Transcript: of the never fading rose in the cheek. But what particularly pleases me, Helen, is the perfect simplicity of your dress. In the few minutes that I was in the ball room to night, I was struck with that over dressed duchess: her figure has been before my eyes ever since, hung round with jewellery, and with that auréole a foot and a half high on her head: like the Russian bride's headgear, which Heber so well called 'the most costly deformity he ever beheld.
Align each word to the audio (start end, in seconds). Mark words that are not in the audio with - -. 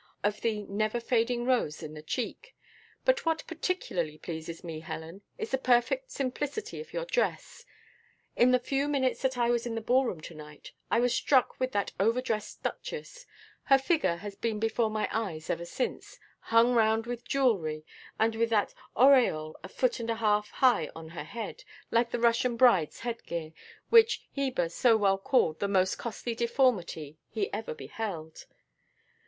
of 0.23 0.41
the 0.41 0.63
never 0.65 0.99
fading 0.99 1.45
rose 1.45 1.83
in 1.83 1.93
the 1.93 2.01
cheek. 2.01 2.55
But 3.05 3.23
what 3.23 3.45
particularly 3.45 4.17
pleases 4.17 4.63
me, 4.63 4.79
Helen, 4.79 5.21
is 5.37 5.51
the 5.51 5.59
perfect 5.59 6.09
simplicity 6.09 6.81
of 6.81 6.91
your 6.91 7.05
dress. 7.05 7.65
In 8.35 8.49
the 8.49 8.57
few 8.57 8.87
minutes 8.87 9.21
that 9.21 9.37
I 9.37 9.51
was 9.51 9.67
in 9.67 9.75
the 9.75 9.79
ball 9.79 10.05
room 10.07 10.19
to 10.21 10.33
night, 10.33 10.71
I 10.89 10.99
was 10.99 11.13
struck 11.13 11.59
with 11.59 11.71
that 11.73 11.91
over 11.99 12.19
dressed 12.19 12.63
duchess: 12.63 13.27
her 13.65 13.77
figure 13.77 14.15
has 14.15 14.33
been 14.33 14.59
before 14.59 14.89
my 14.89 15.07
eyes 15.11 15.51
ever 15.51 15.65
since, 15.65 16.17
hung 16.39 16.73
round 16.73 17.05
with 17.05 17.23
jewellery, 17.23 17.85
and 18.19 18.33
with 18.35 18.49
that 18.49 18.73
auréole 18.97 19.53
a 19.63 19.69
foot 19.69 19.99
and 19.99 20.09
a 20.09 20.15
half 20.15 20.49
high 20.49 20.89
on 20.95 21.09
her 21.09 21.25
head: 21.25 21.63
like 21.91 22.09
the 22.09 22.19
Russian 22.19 22.57
bride's 22.57 23.01
headgear, 23.01 23.51
which 23.91 24.27
Heber 24.31 24.69
so 24.69 24.97
well 24.97 25.19
called 25.19 25.59
'the 25.59 25.67
most 25.67 25.99
costly 25.99 26.33
deformity 26.33 27.19
he 27.29 27.53
ever 27.53 27.75
beheld. 27.75 28.47